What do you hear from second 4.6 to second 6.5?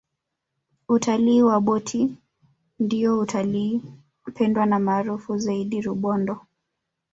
na maarufu zaidi rubondo